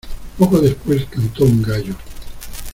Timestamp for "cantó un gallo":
1.11-1.93